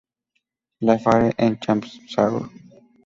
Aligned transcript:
La 0.79 0.97
Fare-en-Champsaur 0.97 2.49